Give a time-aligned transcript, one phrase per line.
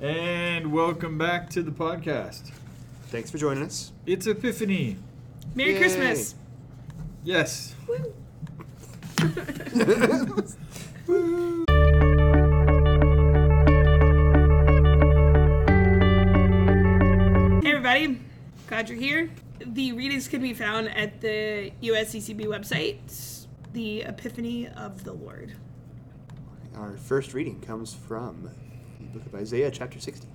[0.00, 2.52] And welcome back to the podcast.
[3.06, 3.90] Thanks for joining us.
[4.06, 4.96] It's Epiphany.
[5.56, 5.78] Merry Yay.
[5.80, 6.36] Christmas.
[7.24, 7.74] Yes.
[17.62, 18.20] Hey everybody,
[18.68, 19.30] glad you're here.
[19.66, 25.54] The readings can be found at the USCCB website, The Epiphany of the Lord.
[26.76, 28.67] Our first reading comes from the
[29.08, 30.28] book of Isaiah, chapter 60.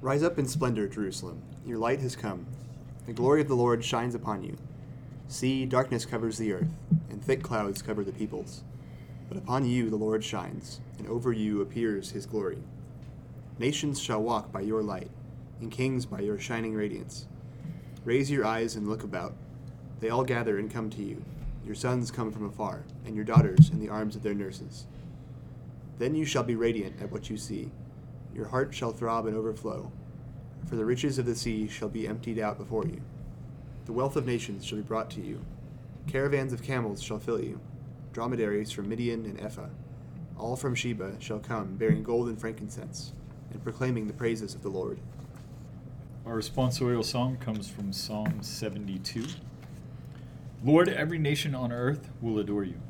[0.00, 1.42] Rise up in splendor, Jerusalem.
[1.66, 2.46] Your light has come.
[3.06, 4.56] The glory of the Lord shines upon you.
[5.28, 6.68] See, darkness covers the earth,
[7.10, 8.62] and thick clouds cover the peoples.
[9.28, 12.58] But upon you the Lord shines, and over you appears his glory.
[13.58, 15.10] Nations shall walk by your light,
[15.60, 17.26] and kings by your shining radiance.
[18.04, 19.34] Raise your eyes and look about.
[20.00, 21.22] They all gather and come to you.
[21.66, 24.86] Your sons come from afar, and your daughters in the arms of their nurses.
[25.98, 27.70] Then you shall be radiant at what you see.
[28.36, 29.90] Your heart shall throb and overflow.
[30.66, 33.00] For the riches of the sea shall be emptied out before you.
[33.86, 35.40] The wealth of nations shall be brought to you.
[36.06, 37.58] Caravans of camels shall fill you.
[38.12, 39.70] Dromedaries from Midian and Ephah.
[40.38, 43.14] All from Sheba shall come, bearing gold and frankincense,
[43.52, 44.98] and proclaiming the praises of the Lord.
[46.26, 49.24] Our responsorial song comes from Psalm 72.
[50.62, 52.82] Lord, every nation on earth will adore you.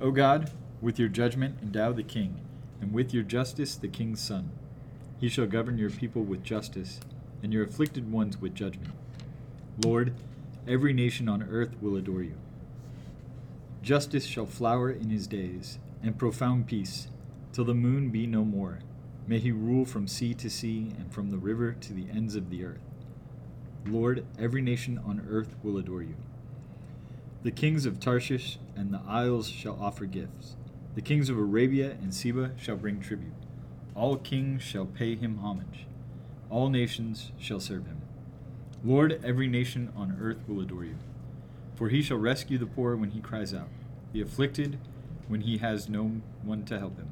[0.00, 2.40] O God, with your judgment endow the king,
[2.80, 4.50] and with your justice the king's son.
[5.20, 7.00] He shall govern your people with justice,
[7.42, 8.94] and your afflicted ones with judgment.
[9.84, 10.14] Lord,
[10.66, 12.36] every nation on earth will adore you.
[13.82, 17.08] Justice shall flower in his days, and profound peace,
[17.52, 18.80] till the moon be no more.
[19.26, 22.50] May he rule from sea to sea, and from the river to the ends of
[22.50, 22.80] the earth.
[23.86, 26.16] Lord, every nation on earth will adore you.
[27.42, 30.56] The kings of Tarshish and the isles shall offer gifts.
[30.96, 33.34] The kings of Arabia and Seba shall bring tribute.
[33.94, 35.84] All kings shall pay him homage.
[36.48, 38.00] All nations shall serve him.
[38.82, 40.96] Lord, every nation on earth will adore you.
[41.74, 43.68] For he shall rescue the poor when he cries out,
[44.14, 44.78] the afflicted
[45.28, 47.10] when he has no one to help him.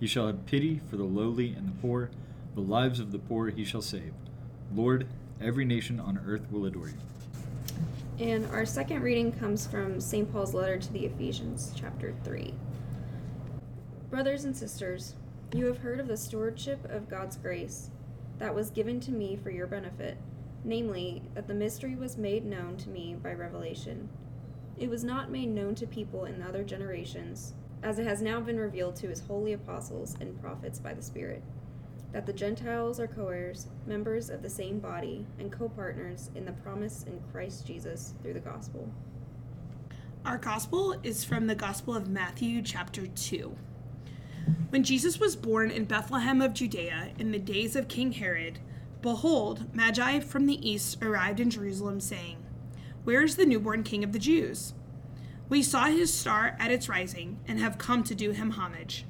[0.00, 2.08] He shall have pity for the lowly and the poor.
[2.54, 4.14] The lives of the poor he shall save.
[4.74, 5.06] Lord,
[5.42, 6.94] every nation on earth will adore you.
[8.18, 10.32] And our second reading comes from St.
[10.32, 12.54] Paul's letter to the Ephesians, chapter 3.
[14.10, 15.14] Brothers and sisters,
[15.52, 17.90] you have heard of the stewardship of God's grace
[18.38, 20.16] that was given to me for your benefit,
[20.64, 24.08] namely, that the mystery was made known to me by revelation.
[24.78, 28.60] It was not made known to people in other generations, as it has now been
[28.60, 31.42] revealed to his holy apostles and prophets by the Spirit
[32.12, 36.44] that the Gentiles are co heirs, members of the same body, and co partners in
[36.44, 38.88] the promise in Christ Jesus through the gospel.
[40.24, 43.54] Our gospel is from the Gospel of Matthew, chapter 2.
[44.70, 48.58] When Jesus was born in Bethlehem of Judea in the days of King Herod,
[49.02, 52.44] behold, Magi from the east arrived in Jerusalem, saying,
[53.04, 54.74] Where is the newborn King of the Jews?
[55.48, 59.04] We saw his star at its rising and have come to do him homage.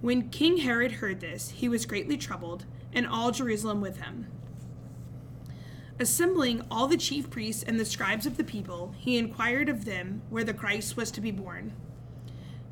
[0.00, 4.26] When King Herod heard this, he was greatly troubled, and all Jerusalem with him.
[5.98, 10.22] Assembling all the chief priests and the scribes of the people, he inquired of them
[10.30, 11.72] where the Christ was to be born.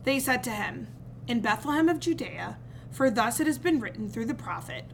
[0.04, 0.88] They said to him,
[1.28, 2.56] In Bethlehem of Judea,
[2.90, 4.86] for thus it has been written through the prophet.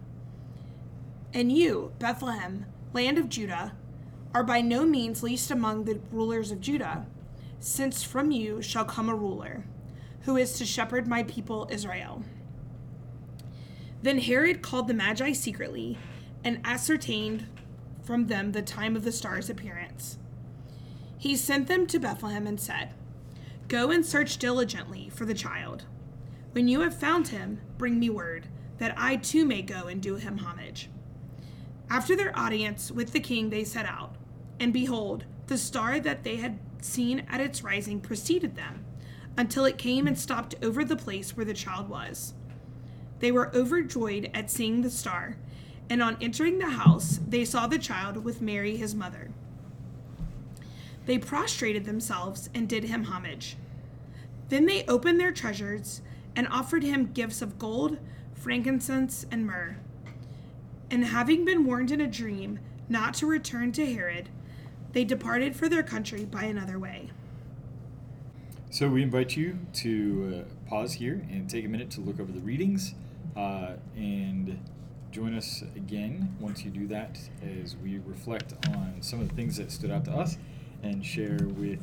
[1.32, 3.76] And you, Bethlehem, land of Judah,
[4.34, 7.06] are by no means least among the rulers of Judah,
[7.60, 9.64] since from you shall come a ruler,
[10.22, 12.24] who is to shepherd my people Israel.
[14.02, 15.98] Then Herod called the Magi secretly
[16.42, 17.46] and ascertained
[18.02, 20.18] from them the time of the star's appearance.
[21.16, 22.92] He sent them to Bethlehem and said,
[23.68, 25.84] Go and search diligently for the child.
[26.54, 28.46] When you have found him, bring me word,
[28.78, 30.88] that I too may go and do him homage.
[31.90, 34.14] After their audience with the king, they set out,
[34.60, 38.84] and behold, the star that they had seen at its rising preceded them,
[39.36, 42.34] until it came and stopped over the place where the child was.
[43.18, 45.36] They were overjoyed at seeing the star,
[45.90, 49.32] and on entering the house, they saw the child with Mary his mother.
[51.06, 53.56] They prostrated themselves and did him homage.
[54.50, 56.00] Then they opened their treasures
[56.36, 57.98] and offered him gifts of gold,
[58.34, 59.76] frankincense, and myrrh.
[60.90, 62.58] And having been warned in a dream
[62.88, 64.28] not to return to Herod,
[64.92, 67.10] they departed for their country by another way.
[68.70, 72.32] So we invite you to uh, pause here and take a minute to look over
[72.32, 72.94] the readings
[73.36, 74.58] uh, and
[75.12, 77.18] join us again once you do that
[77.62, 80.38] as we reflect on some of the things that stood out to us
[80.82, 81.80] and share with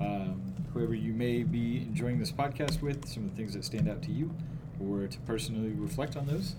[0.00, 0.40] um,
[0.74, 4.02] whoever you may be enjoying this podcast with some of the things that stand out
[4.02, 4.34] to you
[4.84, 6.56] or to personally reflect on those.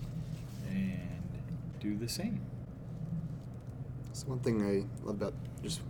[0.70, 1.20] And
[1.80, 2.40] do the same.
[4.12, 5.82] So one thing I love about just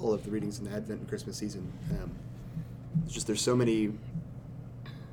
[0.00, 2.10] all of the readings in the Advent and Christmas season, um,
[3.04, 3.92] it's just there's so many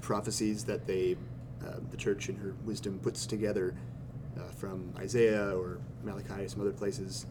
[0.01, 1.15] prophecies that they,
[1.65, 3.75] uh, the church in her wisdom puts together
[4.37, 7.27] uh, from Isaiah or Malachi, or some other places,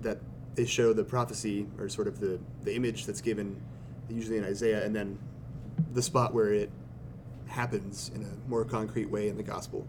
[0.00, 0.18] that
[0.54, 3.60] they show the prophecy or sort of the, the image that's given
[4.08, 5.18] usually in Isaiah, and then
[5.92, 6.70] the spot where it
[7.46, 9.86] happens in a more concrete way in the gospel.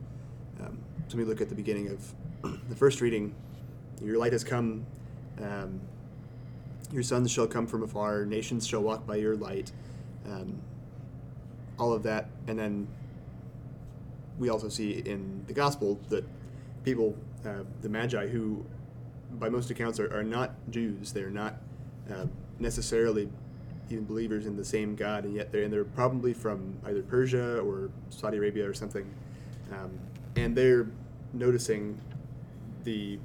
[0.60, 0.77] Um,
[1.07, 3.33] so we look at the beginning of the first reading.
[4.01, 4.86] Your light has come.
[5.42, 5.80] Um,
[6.92, 8.25] your sons shall come from afar.
[8.25, 9.71] Nations shall walk by your light.
[10.25, 10.62] Um,
[11.80, 12.88] all of that, and then
[14.38, 16.24] we also see in the gospel that
[16.83, 18.65] people, uh, the magi, who
[19.39, 21.56] by most accounts are, are not Jews, they're not
[22.12, 22.25] uh,
[22.60, 23.30] necessarily
[23.90, 27.60] even believers in the same God, and yet they're and they're probably from either Persia
[27.60, 29.06] or Saudi Arabia or something,
[29.72, 29.92] um,
[30.36, 30.88] and they're
[31.34, 32.00] noticing
[32.84, 33.20] the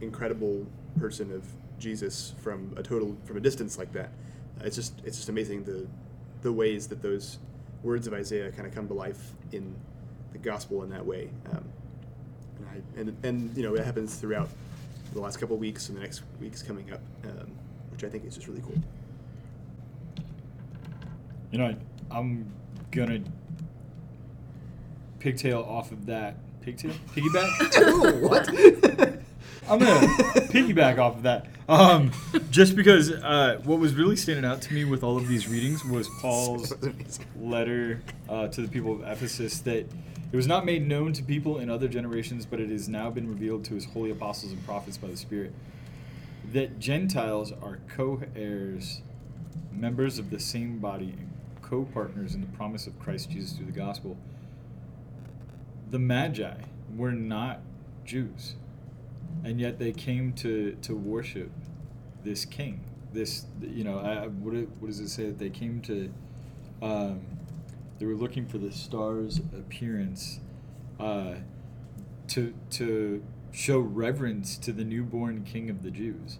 [0.00, 0.66] incredible
[0.98, 1.44] person of
[1.78, 4.10] Jesus from a total from a distance like that.
[4.60, 5.86] It's just it's just amazing the
[6.42, 7.38] the ways that those
[7.82, 9.74] words of Isaiah kind of come to life in
[10.32, 11.30] the gospel in that way.
[11.52, 11.64] Um,
[12.58, 14.48] and, I, and and you know it happens throughout
[15.12, 17.50] the last couple weeks and the next weeks coming up, um,
[17.90, 18.76] which I think is just really cool.
[21.54, 21.76] You know,
[22.10, 22.52] I'm
[22.90, 23.20] gonna
[25.20, 26.34] pigtail off of that.
[26.62, 26.90] Pigtail?
[27.14, 28.22] Piggyback?
[28.28, 28.48] what?
[29.68, 30.08] I'm gonna
[30.48, 31.46] piggyback off of that.
[31.68, 32.10] Um,
[32.50, 35.84] just because uh, what was really standing out to me with all of these readings
[35.84, 36.74] was Paul's
[37.40, 39.86] letter uh, to the people of Ephesus that
[40.32, 43.28] it was not made known to people in other generations, but it has now been
[43.28, 45.52] revealed to his holy apostles and prophets by the Spirit
[46.52, 49.02] that Gentiles are co heirs,
[49.70, 51.30] members of the same body, and
[51.64, 54.16] co partners in the promise of Christ Jesus through the gospel.
[55.90, 56.54] The Magi
[56.96, 57.60] were not
[58.04, 58.54] Jews,
[59.42, 61.50] and yet they came to, to worship
[62.22, 62.84] this king.
[63.12, 66.12] This, you know, I, what, what does it say that they came to?
[66.82, 67.22] Um,
[67.98, 70.40] they were looking for the star's appearance
[70.98, 71.34] uh,
[72.28, 73.22] to to
[73.52, 76.38] show reverence to the newborn king of the Jews.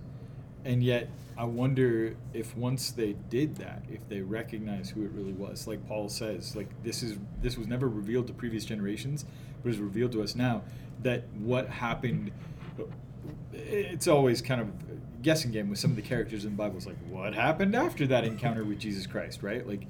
[0.65, 5.33] And yet, I wonder if once they did that, if they recognize who it really
[5.33, 5.67] was.
[5.67, 9.25] Like Paul says, like this is this was never revealed to previous generations,
[9.63, 10.63] but is revealed to us now.
[11.03, 12.31] That what happened.
[13.53, 14.69] It's always kind of
[15.23, 16.77] guessing game with some of the characters in the Bible.
[16.77, 19.67] It's like what happened after that encounter with Jesus Christ, right?
[19.67, 19.87] Like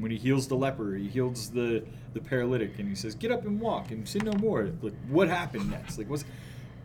[0.00, 3.44] when he heals the leper, he heals the the paralytic, and he says, "Get up
[3.44, 5.98] and walk and sin no more." Like, what happened next?
[5.98, 6.24] Like, what's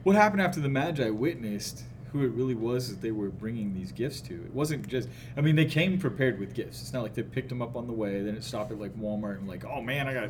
[0.04, 3.92] what happened after the Magi witnessed who it really was that they were bringing these
[3.92, 4.34] gifts to?
[4.34, 5.10] It wasn't just.
[5.38, 6.82] I mean, they came prepared with gifts.
[6.82, 8.96] It's not like they picked them up on the way, then it stopped at like
[8.98, 10.30] Walmart and like, oh man, I got,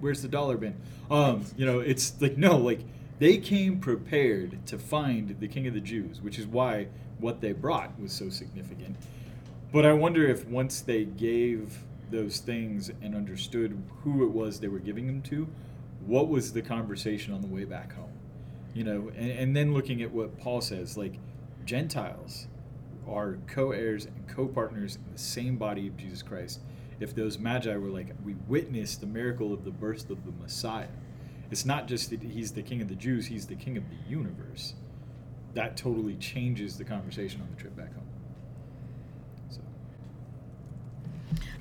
[0.00, 0.74] where's the dollar bin?
[1.10, 2.80] Um, you know, it's like no, like
[3.18, 7.52] they came prepared to find the King of the Jews, which is why what they
[7.52, 8.96] brought was so significant.
[9.72, 11.78] But I wonder if once they gave
[12.10, 15.48] those things and understood who it was they were giving them to,
[16.06, 18.17] what was the conversation on the way back home?
[18.78, 21.14] You know, and, and then looking at what Paul says, like
[21.64, 22.46] Gentiles
[23.08, 26.60] are co heirs and co partners in the same body of Jesus Christ.
[27.00, 30.86] If those magi were like, we witnessed the miracle of the birth of the Messiah,
[31.50, 33.96] it's not just that he's the king of the Jews, he's the king of the
[34.08, 34.74] universe.
[35.54, 38.06] That totally changes the conversation on the trip back home.
[39.50, 39.60] So.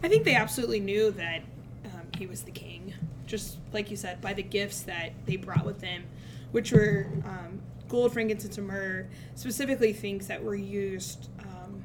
[0.03, 1.41] I think they absolutely knew that
[1.83, 2.93] um, he was the king,
[3.25, 6.03] just like you said, by the gifts that they brought with them,
[6.51, 11.83] which were um, gold, frankincense, and myrrh, specifically things that were used um,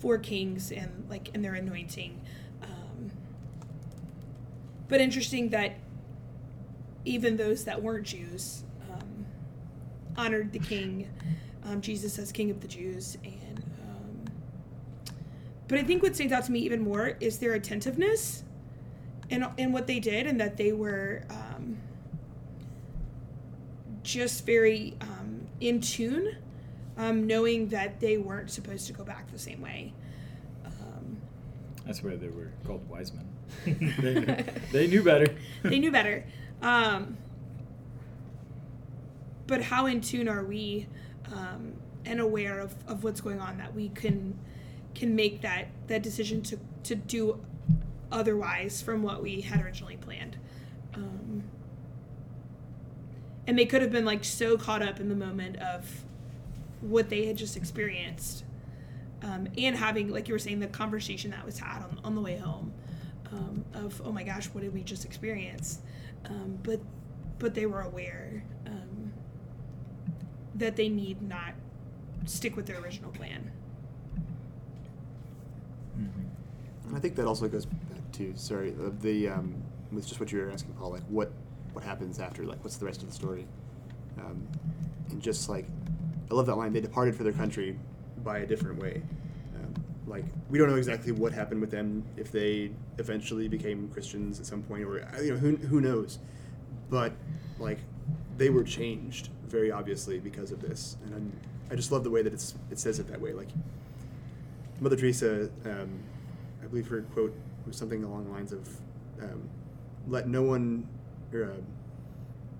[0.00, 2.20] for kings and like in their anointing.
[2.62, 3.10] Um,
[4.88, 5.76] but interesting that
[7.04, 9.26] even those that weren't Jews um,
[10.16, 11.08] honored the king,
[11.64, 14.32] um, Jesus as King of the Jews, and um,
[15.68, 18.44] but I think what stands out to me even more is their attentiveness
[19.30, 21.24] in, in what they did and that they were
[24.06, 26.36] just very um, in tune,
[26.96, 29.92] um, knowing that they weren't supposed to go back the same way.
[30.64, 31.18] Um,
[31.84, 33.26] That's why they were called wise men.
[34.00, 35.26] they, knew, they knew better.
[35.62, 36.24] they knew better.
[36.62, 37.18] Um,
[39.46, 40.86] but how in tune are we
[41.32, 44.38] um, and aware of, of what's going on that we can
[44.94, 47.44] can make that that decision to to do
[48.10, 50.36] otherwise from what we had originally planned.
[53.46, 56.04] And they could have been like so caught up in the moment of
[56.80, 58.44] what they had just experienced
[59.22, 62.20] um, and having like you were saying the conversation that was had on, on the
[62.20, 62.72] way home
[63.32, 65.80] um, of oh my gosh what did we just experience
[66.26, 66.80] um, but
[67.38, 69.12] but they were aware um,
[70.54, 71.54] that they need not
[72.24, 73.50] stick with their original plan.
[75.98, 76.94] Mhm.
[76.94, 79.62] I think that also goes back to sorry of the um,
[79.92, 80.90] with just what you were asking, Paul.
[80.92, 81.32] Like what
[81.76, 82.44] what happens after?
[82.44, 83.46] Like what's the rest of the story?
[84.18, 84.48] Um,
[85.10, 85.66] and just like
[86.30, 86.72] I love that line.
[86.72, 87.78] They departed for their country
[88.24, 89.02] by a different way.
[89.54, 89.74] Um,
[90.06, 94.46] like we don't know exactly what happened with them if they eventually became Christians at
[94.46, 96.18] some point, or uh, you know who who knows.
[96.88, 97.12] But
[97.58, 97.78] like
[98.38, 101.32] they were changed very obviously because of this, and I'm,
[101.70, 103.34] I just love the way that it's it says it that way.
[103.34, 103.48] Like
[104.80, 105.90] Mother Teresa, um,
[106.64, 108.66] I believe her quote was something along the lines of,
[109.20, 109.46] um,
[110.08, 110.88] "Let no one,
[111.32, 111.54] or uh,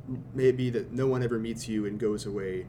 [0.08, 2.66] m- may it be that no one ever meets you and goes away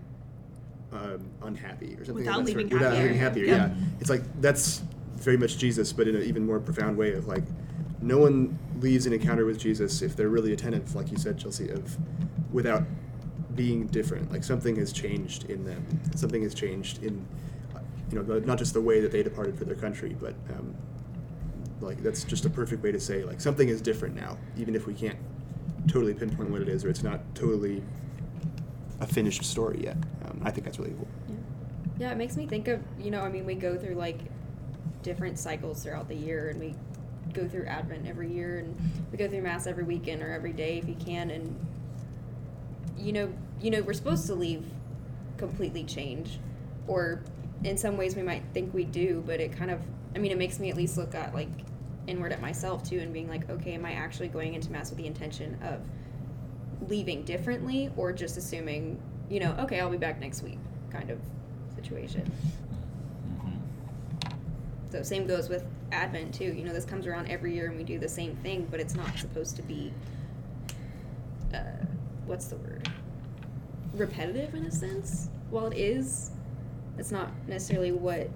[0.92, 2.46] um, unhappy, or something Without sort.
[2.48, 3.04] leaving Without happier.
[3.04, 3.56] leaving happier." Yeah.
[3.68, 4.82] Yeah, it's like that's
[5.16, 7.44] very much Jesus, but in an even more profound way of like,
[8.02, 11.70] no one leaves an encounter with Jesus if they're really attentive, like you said, Chelsea,
[11.70, 11.98] of
[12.54, 12.84] without
[13.56, 14.32] being different.
[14.32, 15.84] Like something has changed in them.
[16.16, 17.26] Something has changed in,
[18.12, 20.76] you know, the, not just the way that they departed for their country, but um,
[21.82, 24.86] like that's just a perfect way to say like something is different now, even if
[24.86, 25.18] we can't
[25.88, 27.84] totally pinpoint what it is, or it's not totally
[29.00, 29.98] a finished story yet.
[30.26, 31.08] Um, I think that's really cool.
[31.30, 31.36] Yeah.
[32.00, 34.20] yeah, it makes me think of, you know, I mean, we go through like
[35.04, 36.76] different cycles throughout the year and we
[37.34, 38.76] go through Advent every year and
[39.12, 41.30] we go through Mass every weekend or every day if you can.
[41.30, 41.56] And,
[42.98, 44.66] you know, you know, we're supposed to leave
[45.38, 46.40] completely changed
[46.88, 47.22] or
[47.64, 49.80] in some ways we might think we do, but it kind of,
[50.16, 51.50] I mean, it makes me at least look at like
[52.08, 54.98] inward at myself too and being like, okay, am I actually going into Mass with
[54.98, 55.82] the intention of
[56.90, 59.00] leaving differently or just assuming,
[59.30, 60.58] you know, okay, I'll be back next week
[60.92, 61.20] kind of
[61.76, 62.32] situation.
[63.30, 64.32] Mhm.
[64.90, 66.46] So same goes with Advent too.
[66.46, 68.96] You know, this comes around every year and we do the same thing, but it's
[68.96, 69.94] not supposed to be
[71.54, 71.60] uh,
[72.26, 72.90] what's the word?
[73.94, 75.30] Repetitive in a sense.
[75.50, 76.32] While it is,
[76.98, 78.30] it's not necessarily what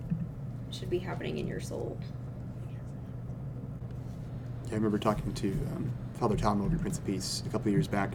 [0.72, 1.98] should be happening in your soul.
[4.72, 7.88] I remember talking to um, Father Tom over Prince of Peace a couple of years
[7.88, 8.14] back,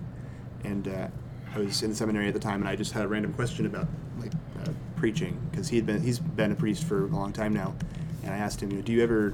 [0.65, 1.09] and uh,
[1.55, 3.67] I was in the seminary at the time, and I just had a random question
[3.67, 3.87] about
[4.19, 4.33] like
[4.65, 7.75] uh, preaching because he had been he's been a priest for a long time now,
[8.23, 9.31] and I asked him, you know, do you ever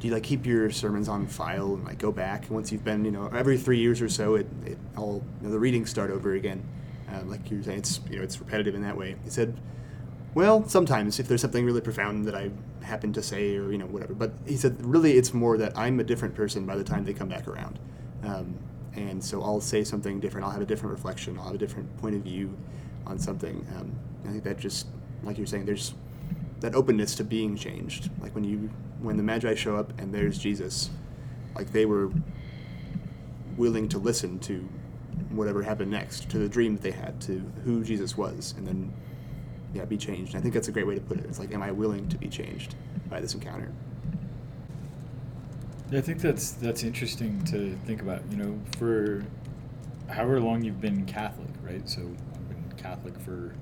[0.00, 3.04] do you like keep your sermons on file and like go back once you've been
[3.04, 6.10] you know every three years or so it, it all you know, the readings start
[6.10, 6.62] over again,
[7.10, 9.16] uh, like you're saying it's you know it's repetitive in that way.
[9.24, 9.58] He said.
[10.34, 12.50] Well, sometimes if there's something really profound that I
[12.82, 14.14] happen to say or you know whatever.
[14.14, 17.14] But he said really it's more that I'm a different person by the time they
[17.14, 17.78] come back around,
[18.24, 18.54] um,
[18.94, 20.46] and so I'll say something different.
[20.46, 21.38] I'll have a different reflection.
[21.38, 22.56] I'll have a different point of view
[23.06, 23.66] on something.
[23.76, 23.92] Um,
[24.24, 24.86] I think that just
[25.22, 25.94] like you're saying, there's
[26.60, 28.10] that openness to being changed.
[28.20, 28.70] Like when you
[29.00, 30.90] when the Magi show up and there's Jesus,
[31.54, 32.10] like they were
[33.56, 34.68] willing to listen to
[35.30, 38.92] whatever happened next, to the dream that they had, to who Jesus was, and then
[39.74, 40.34] yeah, be changed.
[40.34, 41.26] I think that's a great way to put it.
[41.26, 42.74] It's like, am I willing to be changed
[43.08, 43.70] by this encounter?
[45.92, 48.22] I think that's that's interesting to think about.
[48.30, 49.24] You know, for
[50.08, 51.88] however long you've been Catholic, right?
[51.88, 53.54] So I've been Catholic for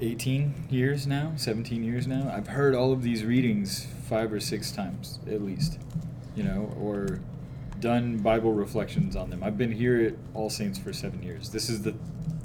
[0.00, 2.32] 18 years now, 17 years now.
[2.34, 5.78] I've heard all of these readings five or six times at least,
[6.36, 7.20] you know, or
[7.80, 9.42] done Bible reflections on them.
[9.42, 11.50] I've been here at All Saints for seven years.
[11.50, 11.94] This is the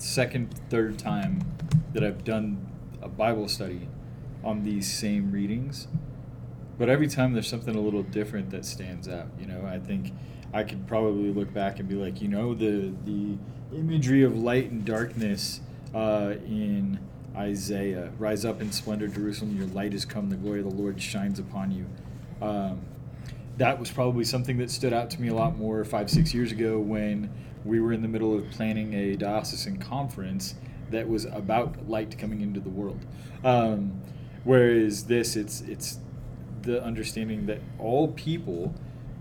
[0.03, 1.41] second, third time
[1.93, 2.69] that I've done
[3.01, 3.88] a Bible study
[4.43, 5.88] on these same readings.
[6.77, 9.27] But every time there's something a little different that stands out.
[9.39, 10.12] You know, I think
[10.53, 13.38] I could probably look back and be like, you know, the the
[13.75, 15.62] imagery of light and darkness
[15.93, 17.00] uh, in
[17.36, 21.01] Isaiah, rise up in splendor, Jerusalem, your light has come, the glory of the Lord
[21.01, 21.86] shines upon you.
[22.45, 22.81] Um,
[23.57, 26.51] that was probably something that stood out to me a lot more five, six years
[26.51, 27.29] ago when
[27.65, 30.55] we were in the middle of planning a diocesan conference
[30.91, 33.05] that was about light coming into the world.
[33.43, 34.01] Um,
[34.43, 36.00] whereas this, it's it's
[36.62, 38.74] the understanding that all people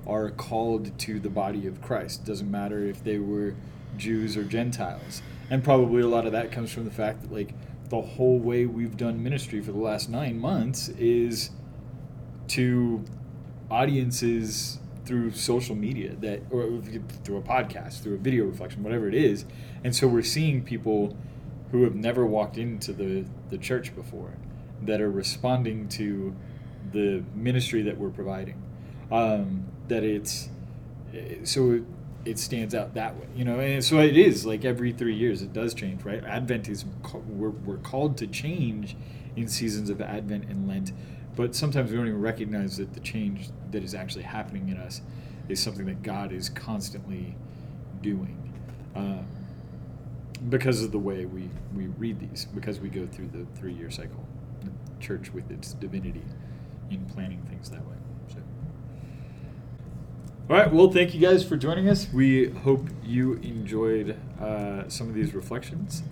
[0.07, 2.25] are called to the body of Christ.
[2.25, 3.55] Doesn't matter if they were
[3.97, 5.23] Jews or Gentiles.
[5.51, 7.55] And probably a lot of that comes from the fact that like
[7.89, 11.51] the whole way we've done ministry for the last 9 months is
[12.49, 13.05] to
[13.71, 16.81] audiences through social media that or
[17.25, 19.45] through a podcast, through a video reflection, whatever it is.
[19.83, 21.17] And so we're seeing people
[21.71, 24.33] who have never walked into the the church before
[24.83, 26.35] that are responding to
[26.93, 28.63] the ministry that we're providing.
[29.11, 30.49] Um, that it's
[31.45, 31.83] so it,
[32.25, 33.61] it stands out that way, you know.
[33.61, 36.25] And so it is like every three years it does change, right?
[36.25, 36.85] Advent is
[37.29, 38.97] we're we're called to change
[39.37, 40.93] in seasons of Advent and Lent,
[41.37, 45.01] but sometimes we don't even recognize that the change that is actually happening in us
[45.49, 47.37] is something that God is constantly
[48.01, 48.39] doing.
[48.95, 49.27] Um,
[50.49, 53.91] because of the way we, we read these, because we go through the three year
[53.91, 54.27] cycle,
[54.63, 54.71] the
[55.01, 56.25] church with its divinity
[56.91, 57.97] in planning things that way.
[58.29, 58.39] So.
[60.51, 62.09] All right, well, thank you guys for joining us.
[62.13, 66.03] We hope you enjoyed uh, some of these reflections.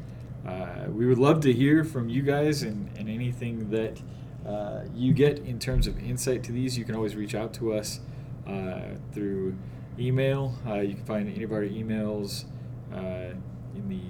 [0.46, 4.00] Uh, we would love to hear from you guys and, and anything that
[4.46, 6.78] uh, you get in terms of insight to these.
[6.78, 8.00] You can always reach out to us
[8.46, 9.56] uh, through
[9.98, 10.54] email.
[10.66, 12.46] Uh, you can find any of our emails
[12.92, 13.34] uh,
[13.74, 14.00] in the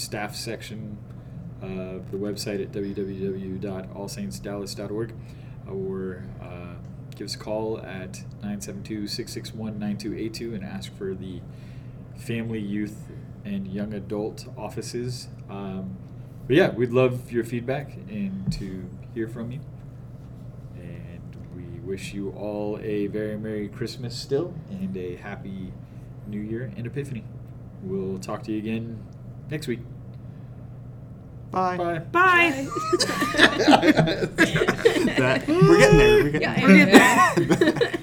[0.00, 0.98] staff section
[1.62, 5.14] of the website at www.allsaintsdallas.org
[5.68, 6.22] or
[7.16, 11.40] give us a call at 972-661-9282 and ask for the
[12.14, 13.08] family youth
[13.44, 15.96] and young adult offices um,
[16.46, 19.60] but yeah we'd love your feedback and to hear from you
[20.76, 25.72] and we wish you all a very merry christmas still and a happy
[26.26, 27.24] new year and epiphany
[27.82, 28.98] we'll talk to you again
[29.50, 29.80] next week
[31.50, 31.76] Bye.
[31.76, 32.66] bye Bye.
[35.16, 36.24] that, we're getting there.
[36.24, 36.68] We're getting Yeah, there.
[37.38, 37.92] We're getting there.